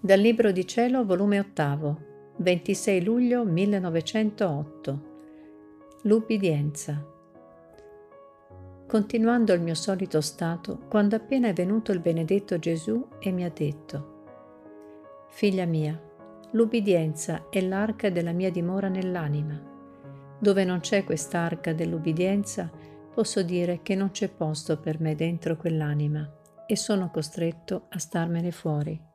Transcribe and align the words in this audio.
Dal 0.00 0.20
Libro 0.20 0.52
di 0.52 0.64
Cielo, 0.64 1.04
volume 1.04 1.40
8, 1.40 2.02
26 2.36 3.02
luglio 3.02 3.44
1908. 3.44 5.02
L'ubbidienza. 6.02 7.04
Continuando 8.86 9.52
il 9.54 9.60
mio 9.60 9.74
solito 9.74 10.20
stato, 10.20 10.82
quando 10.88 11.16
appena 11.16 11.48
è 11.48 11.52
venuto 11.52 11.90
il 11.90 11.98
benedetto 11.98 12.60
Gesù 12.60 13.08
e 13.18 13.32
mi 13.32 13.42
ha 13.42 13.50
detto, 13.50 15.26
Figlia 15.30 15.64
mia, 15.64 16.00
l'ubbidienza 16.52 17.48
è 17.50 17.60
l'arca 17.60 18.08
della 18.08 18.30
mia 18.30 18.52
dimora 18.52 18.86
nell'anima. 18.86 19.60
Dove 20.38 20.62
non 20.62 20.78
c'è 20.78 21.02
quest'arca 21.02 21.72
dell'ubbidienza, 21.72 22.70
posso 23.12 23.42
dire 23.42 23.80
che 23.82 23.96
non 23.96 24.12
c'è 24.12 24.28
posto 24.28 24.78
per 24.78 25.00
me 25.00 25.16
dentro 25.16 25.56
quell'anima 25.56 26.34
e 26.68 26.76
sono 26.76 27.10
costretto 27.10 27.86
a 27.88 27.98
starmene 27.98 28.52
fuori 28.52 29.06